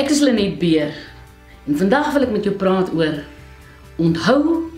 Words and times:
Ek 0.00 0.08
is 0.08 0.22
Lenet 0.24 0.54
Beer 0.56 0.94
en 1.68 1.76
vandag 1.76 2.06
wil 2.14 2.22
ek 2.24 2.30
met 2.32 2.46
jou 2.46 2.54
praat 2.56 2.88
oor 2.96 3.18
onthou 4.00 4.70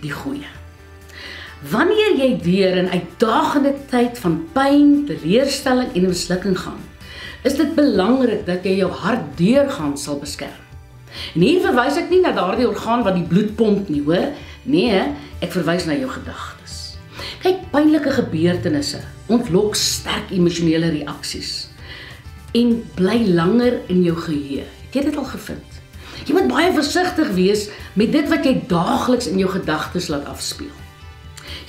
die 0.00 0.12
goeie. 0.14 0.48
Wanneer 1.68 2.14
jy 2.16 2.28
deur 2.40 2.78
'n 2.80 2.88
uitdagende 2.88 3.74
tyd 3.90 4.16
van 4.22 4.38
pyn, 4.54 5.04
teleurstelling 5.10 5.90
en 5.92 6.08
mislukking 6.08 6.56
gaan, 6.56 6.80
is 7.44 7.58
dit 7.60 7.74
belangrik 7.74 8.46
dat 8.46 8.64
jy 8.64 8.78
jou 8.80 8.90
hart 8.90 9.36
deurgaan 9.36 9.98
sal 9.98 10.16
beskerm. 10.18 10.64
En 11.34 11.40
hier 11.44 11.60
verwys 11.60 12.00
ek 12.00 12.08
nie 12.08 12.22
na 12.24 12.32
daardie 12.32 12.68
orgaan 12.68 13.04
wat 13.04 13.20
die 13.20 13.28
bloed 13.28 13.56
pomp 13.56 13.88
nie, 13.88 14.02
hoor? 14.02 14.32
Nee, 14.62 15.12
ek 15.40 15.52
verwys 15.52 15.84
na 15.84 15.92
jou 15.92 16.08
gedagtes. 16.08 16.96
Kyk, 17.42 17.68
pynlike 17.70 18.10
gebeurtenisse 18.10 19.04
ontlok 19.28 19.76
sterk 19.76 20.32
emosionele 20.32 20.88
reaksies 20.88 21.73
en 22.54 22.74
bly 22.94 23.18
langer 23.34 23.80
in 23.90 24.04
jou 24.06 24.14
geheue. 24.16 24.62
Het 24.86 25.00
jy 25.00 25.02
dit 25.08 25.16
al 25.18 25.26
gevind? 25.26 25.80
Jy 26.24 26.36
moet 26.36 26.48
baie 26.48 26.70
versigtig 26.72 27.32
wees 27.34 27.66
met 27.98 28.12
dit 28.14 28.28
wat 28.30 28.46
jy 28.46 28.54
daagliks 28.70 29.26
in 29.28 29.40
jou 29.42 29.50
gedagtes 29.50 30.08
laat 30.12 30.28
afspeel. 30.30 30.72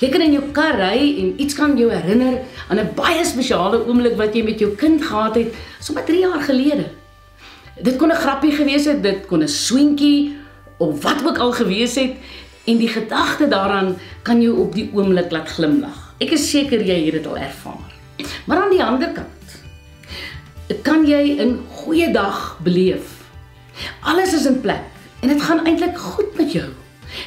Jy 0.00 0.10
kan 0.12 0.22
in 0.22 0.36
jou 0.36 0.44
kar 0.56 0.76
ry 0.78 0.98
en 1.22 1.32
iets 1.42 1.56
kan 1.56 1.74
jou 1.78 1.88
herinner 1.90 2.38
aan 2.68 2.78
'n 2.78 2.94
baie 2.94 3.24
spesiale 3.24 3.82
oomblik 3.86 4.16
wat 4.16 4.34
jy 4.34 4.42
met 4.44 4.58
jou 4.58 4.70
kind 4.76 5.02
gehad 5.02 5.34
het, 5.34 5.54
sommer 5.80 6.04
3 6.04 6.20
jaar 6.20 6.40
gelede. 6.40 6.86
Dit 7.82 7.96
kon 7.96 8.08
'n 8.08 8.22
grappie 8.22 8.52
gewees 8.52 8.84
het, 8.84 9.02
dit 9.02 9.26
kon 9.26 9.42
'n 9.42 9.48
swentjie 9.48 10.36
of 10.78 11.02
wat 11.02 11.24
ook 11.26 11.38
al 11.38 11.52
gewees 11.52 11.94
het 11.94 12.14
en 12.64 12.76
die 12.76 12.88
gedagte 12.88 13.48
daaraan 13.48 13.96
kan 14.22 14.42
jou 14.42 14.58
op 14.58 14.74
die 14.74 14.90
oomblik 14.92 15.30
laat 15.30 15.48
glimlag. 15.48 16.14
Ek 16.18 16.30
is 16.30 16.50
seker 16.50 16.80
jy 16.82 17.04
het 17.04 17.12
dit 17.12 17.26
al 17.26 17.36
ervaar. 17.36 17.92
Maar 18.44 18.62
aan 18.62 18.70
die 18.70 18.84
ander 18.84 19.08
kant 19.12 19.26
kan 20.82 21.06
jy 21.06 21.38
'n 21.38 21.60
goeie 21.70 22.12
dag 22.12 22.58
beleef. 22.62 23.22
Alles 24.00 24.32
is 24.32 24.46
in 24.46 24.60
plek 24.60 24.82
en 25.20 25.28
dit 25.28 25.42
gaan 25.42 25.64
eintlik 25.64 25.98
goed 25.98 26.36
met 26.36 26.52
jou. 26.52 26.68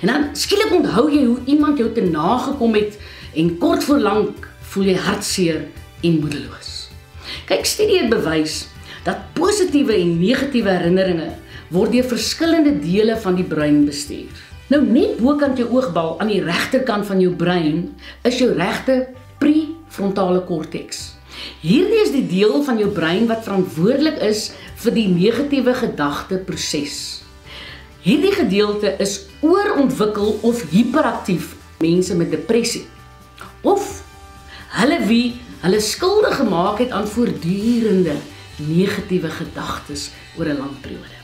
En 0.02 0.08
dan 0.08 0.24
skielik 0.34 0.74
onthou 0.74 1.12
jy 1.12 1.26
hoe 1.26 1.40
iemand 1.46 1.78
jou 1.78 1.92
te 1.94 2.02
nagekom 2.02 2.74
het 2.74 3.00
en 3.36 3.58
kort 3.58 3.84
voor 3.84 4.00
lank 4.00 4.50
voel 4.62 4.84
jy 4.84 4.96
hartseer 4.96 5.62
en 6.02 6.20
moedeloos. 6.20 6.90
Kyk, 7.46 7.66
studie 7.66 8.02
het 8.02 8.10
bewys 8.10 8.68
dat 9.04 9.34
positiewe 9.34 9.94
en 9.94 10.20
negatiewe 10.20 10.70
herinneringe 10.70 11.32
word 11.70 11.92
deur 11.92 12.04
verskillende 12.04 12.80
dele 12.80 13.18
van 13.18 13.36
die 13.36 13.46
brein 13.46 13.86
bestuur. 13.86 14.34
Nou 14.70 14.82
net 14.86 15.18
bokant 15.18 15.58
jou 15.58 15.70
oogbal 15.70 16.20
aan 16.20 16.30
die 16.30 16.44
regterkant 16.44 17.08
van 17.10 17.22
jou 17.22 17.32
brein 17.34 17.96
is 18.28 18.38
jou 18.42 18.52
regte 18.54 19.08
prefrontale 19.40 20.44
korteks. 20.46 21.19
Hierdie 21.62 22.02
is 22.04 22.12
die 22.12 22.26
deel 22.28 22.64
van 22.64 22.78
jou 22.80 22.90
brein 22.96 23.28
wat 23.28 23.44
verantwoordelik 23.44 24.20
is 24.24 24.52
vir 24.84 24.96
die 24.96 25.08
negatiewe 25.12 25.74
gedagteproses. 25.74 27.24
Hierdie 28.04 28.32
gedeelte 28.32 28.96
is 29.04 29.26
oorontwikkel 29.44 30.40
of 30.42 30.64
hiperaktief 30.72 31.56
mense 31.84 32.16
met 32.16 32.32
depressie 32.32 32.86
of 33.68 33.84
hulle 34.80 35.00
wie 35.08 35.40
hulle 35.64 35.80
skuldig 35.84 36.38
gemaak 36.40 36.80
het 36.80 36.92
aan 36.96 37.08
voortdurende 37.08 38.16
negatiewe 38.64 39.32
gedagtes 39.32 40.10
oor 40.38 40.48
'n 40.48 40.60
lang 40.60 40.76
periode. 40.82 41.18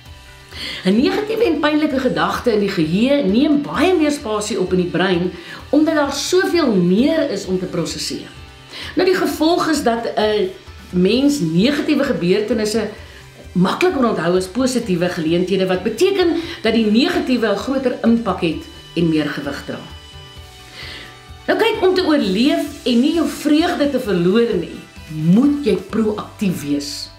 'n 0.85 0.95
Negatiewe 0.95 1.43
en 1.43 1.59
pynlike 1.59 1.99
gedagte 1.99 2.51
in 2.51 2.59
die 2.59 2.71
geheue 2.71 3.23
neem 3.23 3.61
baie 3.61 3.93
meer 3.95 4.11
spasie 4.11 4.59
op 4.59 4.71
in 4.71 4.81
die 4.83 4.91
brein 4.91 5.31
omdat 5.69 5.95
daar 5.95 6.13
soveel 6.13 6.75
meer 6.75 7.29
is 7.29 7.45
om 7.45 7.59
te 7.59 7.65
prosesseer. 7.65 8.31
Nou 8.95 9.07
die 9.07 9.17
gevolg 9.17 9.67
is 9.69 9.83
dat 9.83 10.07
'n 10.15 10.49
mens 10.89 11.39
negatiewe 11.39 12.03
gebeurtenisse 12.03 12.89
makliker 13.51 14.07
onthou 14.07 14.35
as 14.37 14.47
positiewe 14.47 15.09
geleenthede 15.09 15.67
wat 15.67 15.83
beteken 15.83 16.35
dat 16.61 16.73
die 16.73 16.91
negatiewe 16.91 17.47
'n 17.47 17.57
groter 17.57 17.97
impak 18.03 18.41
het 18.41 18.63
en 18.95 19.09
meer 19.09 19.29
gewig 19.29 19.63
dra. 19.65 19.79
Nou 21.47 21.59
kyk 21.59 21.81
om 21.81 21.93
te 21.95 22.05
oorleef 22.05 22.65
en 22.83 22.99
nie 22.99 23.13
jou 23.13 23.27
vreugde 23.27 23.89
te 23.89 23.99
verloor 23.99 24.55
nie, 24.59 24.79
moet 25.13 25.65
jy 25.65 25.75
proaktief 25.75 26.63
wees. 26.65 27.09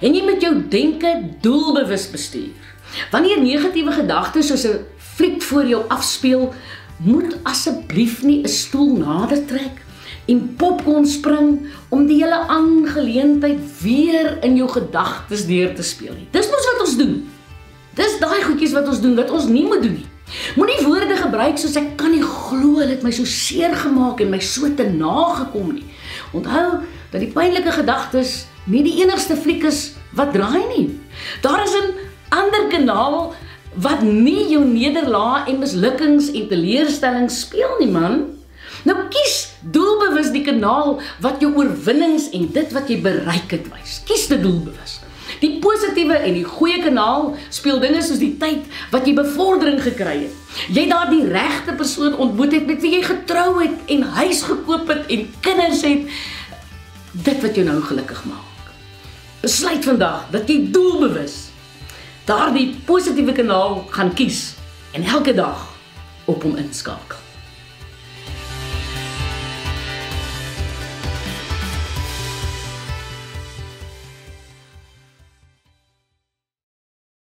En 0.00 0.14
jy 0.14 0.22
moet 0.22 0.42
jou 0.42 0.68
denke 0.68 1.28
doelbewus 1.40 2.10
bestuur. 2.10 2.58
Wanneer 3.10 3.40
negatiewe 3.40 3.92
gedagtes 3.92 4.46
soos 4.46 4.66
'n 4.66 4.84
fliek 4.98 5.42
voor 5.42 5.66
jou 5.66 5.82
afspeel, 5.88 6.52
moet 6.98 7.36
asseblief 7.42 8.22
nie 8.22 8.42
'n 8.42 8.48
stoel 8.48 8.96
nader 8.96 9.46
trek 9.46 9.82
en 10.30 10.54
popcorn 10.56 11.06
spring 11.06 11.66
om 11.88 12.06
die 12.06 12.20
hele 12.22 12.38
aangeleentheid 12.46 13.60
weer 13.82 14.36
in 14.46 14.56
jou 14.56 14.68
gedagtes 14.70 15.46
deur 15.46 15.74
te 15.74 15.82
speel 15.82 16.14
nie. 16.14 16.28
Dis 16.30 16.50
mos 16.50 16.68
wat 16.70 16.84
ons 16.86 16.96
doen. 17.00 17.16
Dis 17.98 18.18
daai 18.22 18.42
goedjies 18.46 18.74
wat 18.76 18.88
ons 18.88 19.02
doen 19.02 19.16
wat 19.18 19.30
ons 19.34 19.50
nie 19.50 19.66
moet 19.66 19.82
doen 19.82 19.98
nie. 19.98 20.08
Moenie 20.56 20.80
woorde 20.86 21.16
gebruik 21.18 21.58
soos 21.60 21.76
ek 21.76 21.92
kan 22.00 22.14
nie 22.14 22.22
glo 22.24 22.80
dit 22.88 23.02
my 23.04 23.12
so 23.12 23.28
seer 23.28 23.74
gemaak 23.76 24.22
en 24.24 24.32
my 24.32 24.40
so 24.40 24.70
te 24.78 24.86
nagekom 24.88 25.74
nie. 25.76 25.86
Onthou 26.32 26.80
dat 27.12 27.20
die 27.20 27.32
pynlike 27.34 27.74
gedagtes 27.74 28.46
nie 28.70 28.84
die 28.86 29.02
enigste 29.02 29.36
fliek 29.36 29.66
is 29.68 29.92
wat 30.16 30.32
draai 30.36 30.62
nie. 30.72 30.86
Daar 31.44 31.64
is 31.64 31.74
'n 31.74 31.92
ander 32.30 32.68
kanaal 32.70 33.34
wat 33.74 34.02
nie 34.02 34.48
jou 34.52 34.64
nederlae 34.64 35.48
en 35.48 35.58
mislukkings 35.58 36.32
en 36.32 36.48
teleurstellings 36.48 37.40
speel 37.40 37.76
nie 37.80 37.90
man. 37.90 38.41
Nou 38.88 38.96
kies 39.12 39.36
doelbewus 39.62 40.32
die 40.34 40.42
kanaal 40.46 40.96
wat 41.22 41.42
jou 41.42 41.52
oorwinnings 41.54 42.30
en 42.34 42.48
dit 42.54 42.74
wat 42.74 42.90
jy 42.90 42.98
bereik 43.04 43.54
het 43.54 43.68
wys. 43.70 44.00
Kies 44.08 44.26
dit 44.32 44.42
doelbewus. 44.42 44.98
Die 45.42 45.56
positiewe 45.62 46.18
en 46.18 46.36
die 46.36 46.46
goeie 46.46 46.80
kanaal 46.82 47.32
speel 47.54 47.80
dinge 47.82 48.02
soos 48.02 48.20
die 48.22 48.34
tyd 48.40 48.66
wat 48.92 49.06
jy 49.06 49.14
bevordering 49.16 49.78
gekry 49.82 50.16
het. 50.24 50.58
Jy 50.74 50.86
daar 50.90 51.08
die 51.10 51.24
regte 51.30 51.76
persoon 51.78 52.18
ontmoet 52.20 52.58
het 52.58 52.66
met 52.68 52.82
wie 52.82 52.96
jy 52.98 53.02
getrou 53.06 53.54
het 53.62 53.92
en 53.94 54.04
huis 54.18 54.42
gekoop 54.50 54.90
het 54.92 55.08
en 55.14 55.26
kinders 55.46 55.86
het. 55.86 56.10
Dit 57.12 57.42
wat 57.44 57.56
jou 57.56 57.66
nou 57.68 57.80
gelukkig 57.86 58.24
maak. 58.28 58.70
Besluit 59.42 59.84
vandag 59.86 60.28
dat 60.34 60.50
jy 60.50 60.58
doelbewus 60.74 61.38
daardie 62.26 62.68
positiewe 62.86 63.34
kanaal 63.34 63.82
gaan 63.90 64.14
kies 64.14 64.52
en 64.94 65.06
elke 65.06 65.34
dag 65.34 65.68
op 66.30 66.42
hom 66.42 66.58
inskakel. 66.60 67.31